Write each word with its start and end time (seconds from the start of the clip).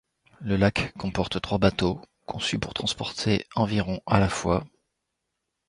Ce 0.43 0.53
lac 0.53 0.93
comporte 0.97 1.39
trois 1.39 1.59
bateaux 1.59 2.01
conçus 2.25 2.57
pour 2.57 2.73
transporter 2.73 3.45
environ 3.55 4.01
à 4.07 4.19
la 4.19 4.29
fois. 4.29 4.65